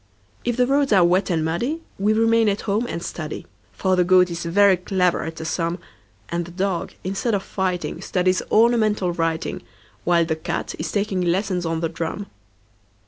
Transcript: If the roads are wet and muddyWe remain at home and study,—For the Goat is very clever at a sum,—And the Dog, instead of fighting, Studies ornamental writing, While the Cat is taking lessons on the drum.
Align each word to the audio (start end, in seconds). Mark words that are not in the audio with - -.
If 0.43 0.57
the 0.57 0.65
roads 0.65 0.91
are 0.91 1.05
wet 1.05 1.29
and 1.29 1.45
muddyWe 1.45 1.79
remain 2.17 2.49
at 2.49 2.61
home 2.61 2.87
and 2.87 3.03
study,—For 3.03 3.95
the 3.95 4.03
Goat 4.03 4.31
is 4.31 4.43
very 4.45 4.75
clever 4.77 5.21
at 5.21 5.39
a 5.39 5.45
sum,—And 5.45 6.45
the 6.45 6.49
Dog, 6.49 6.93
instead 7.03 7.35
of 7.35 7.43
fighting, 7.43 8.01
Studies 8.01 8.41
ornamental 8.51 9.13
writing, 9.13 9.61
While 10.03 10.25
the 10.25 10.35
Cat 10.35 10.73
is 10.79 10.91
taking 10.91 11.21
lessons 11.21 11.67
on 11.67 11.81
the 11.81 11.89
drum. 11.89 12.25